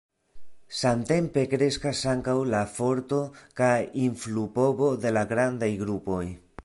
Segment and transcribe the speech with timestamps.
[0.75, 3.19] Samtempe kreskas ankaŭ la forto
[3.61, 3.75] kaj
[4.07, 6.23] influpovo de la grandaj grupoj.